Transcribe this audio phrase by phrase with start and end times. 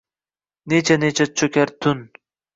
[0.73, 2.03] Necha-necha cho’kar tun.